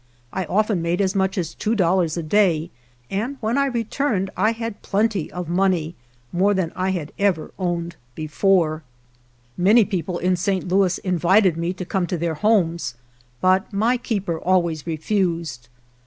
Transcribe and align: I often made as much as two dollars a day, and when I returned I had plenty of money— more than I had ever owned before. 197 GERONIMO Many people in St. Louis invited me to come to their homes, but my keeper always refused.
I 0.33 0.45
often 0.45 0.81
made 0.81 0.99
as 0.99 1.13
much 1.13 1.37
as 1.37 1.53
two 1.53 1.75
dollars 1.75 2.17
a 2.17 2.23
day, 2.23 2.71
and 3.11 3.37
when 3.39 3.55
I 3.55 3.67
returned 3.67 4.31
I 4.35 4.51
had 4.51 4.81
plenty 4.81 5.31
of 5.31 5.47
money— 5.47 5.93
more 6.33 6.55
than 6.55 6.71
I 6.75 6.89
had 6.89 7.11
ever 7.19 7.51
owned 7.59 7.97
before. 8.15 8.81
197 9.57 9.61
GERONIMO 9.61 9.69
Many 9.69 9.85
people 9.85 10.17
in 10.17 10.35
St. 10.35 10.67
Louis 10.67 10.97
invited 11.07 11.55
me 11.55 11.71
to 11.73 11.85
come 11.85 12.07
to 12.07 12.17
their 12.17 12.33
homes, 12.33 12.95
but 13.41 13.71
my 13.71 13.95
keeper 13.97 14.39
always 14.39 14.87
refused. 14.87 15.69